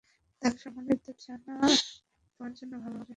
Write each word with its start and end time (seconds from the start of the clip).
তার 0.41 0.53
সম্মতি 0.57 1.11
জানা 1.19 1.55
তোমার 2.31 2.51
জন্য 2.53 2.73
ভালো 2.79 2.97
হবে। 2.97 3.09